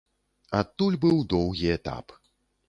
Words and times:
Адтуль 0.59 0.97
быў 1.03 1.19
доўгі 1.35 1.71
этап. 1.77 2.19